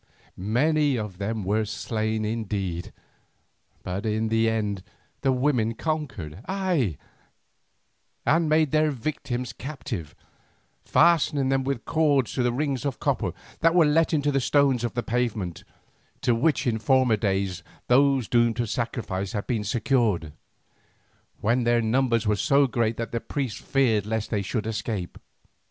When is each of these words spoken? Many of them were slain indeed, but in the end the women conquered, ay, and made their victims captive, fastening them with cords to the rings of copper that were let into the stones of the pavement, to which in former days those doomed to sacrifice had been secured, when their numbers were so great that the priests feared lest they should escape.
Many 0.35 0.97
of 0.97 1.19
them 1.19 1.43
were 1.43 1.63
slain 1.63 2.25
indeed, 2.25 2.91
but 3.83 4.03
in 4.03 4.29
the 4.29 4.49
end 4.49 4.81
the 5.21 5.31
women 5.31 5.75
conquered, 5.75 6.39
ay, 6.47 6.97
and 8.25 8.49
made 8.49 8.71
their 8.71 8.89
victims 8.89 9.53
captive, 9.53 10.15
fastening 10.83 11.49
them 11.49 11.63
with 11.63 11.85
cords 11.85 12.33
to 12.33 12.41
the 12.41 12.51
rings 12.51 12.83
of 12.83 12.99
copper 12.99 13.31
that 13.59 13.75
were 13.75 13.85
let 13.85 14.11
into 14.11 14.31
the 14.31 14.41
stones 14.41 14.83
of 14.83 14.95
the 14.95 15.03
pavement, 15.03 15.63
to 16.21 16.33
which 16.33 16.65
in 16.65 16.79
former 16.79 17.15
days 17.15 17.61
those 17.85 18.27
doomed 18.27 18.55
to 18.55 18.65
sacrifice 18.65 19.33
had 19.33 19.45
been 19.45 19.63
secured, 19.63 20.33
when 21.41 21.63
their 21.63 21.79
numbers 21.79 22.25
were 22.25 22.35
so 22.35 22.65
great 22.65 22.97
that 22.97 23.11
the 23.11 23.19
priests 23.21 23.61
feared 23.61 24.07
lest 24.07 24.31
they 24.31 24.41
should 24.41 24.65
escape. 24.65 25.19